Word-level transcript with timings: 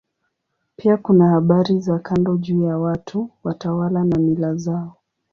Pia 0.75 0.97
kuna 0.97 1.29
habari 1.29 1.79
za 1.79 1.99
kando 1.99 2.37
juu 2.37 2.63
ya 2.63 2.77
watu, 2.77 3.29
watawala 3.43 4.03
na 4.03 4.17
mila 4.19 4.55
zao. 4.55 4.97